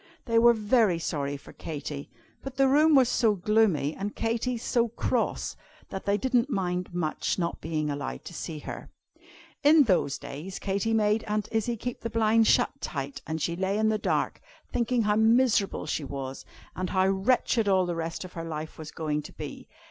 They 0.25 0.39
were 0.39 0.55
very 0.55 0.97
sorry 0.97 1.37
for 1.37 1.53
Katy, 1.53 2.09
but 2.41 2.57
the 2.57 2.67
room 2.67 2.95
was 2.95 3.07
so 3.07 3.35
gloomy, 3.35 3.95
and 3.95 4.15
Katy 4.15 4.57
so 4.57 4.87
cross, 4.87 5.55
that 5.89 6.07
they 6.07 6.17
didn't 6.17 6.49
mind 6.49 6.91
much 6.91 7.37
not 7.37 7.61
being 7.61 7.91
allowed 7.91 8.25
to 8.25 8.33
see 8.33 8.57
her. 8.57 8.89
In 9.63 9.83
those 9.83 10.17
days 10.17 10.57
Katy 10.57 10.91
made 10.95 11.23
Aunt 11.25 11.47
Izzie 11.51 11.77
keep 11.77 11.99
the 12.01 12.09
blinds 12.09 12.47
shut 12.47 12.71
tight, 12.81 13.21
and 13.27 13.39
she 13.39 13.55
lay 13.55 13.77
in 13.77 13.89
the 13.89 13.99
dark, 13.99 14.41
thinking 14.73 15.03
how 15.03 15.17
miserable 15.17 15.85
she 15.85 16.03
was, 16.03 16.45
and 16.75 16.89
how 16.89 17.05
wretched 17.07 17.67
all 17.67 17.85
the 17.85 17.93
rest 17.93 18.25
of 18.25 18.33
her 18.33 18.43
life 18.43 18.79
was 18.79 18.89
going 18.89 19.21
to 19.21 19.31
be. 19.33 19.67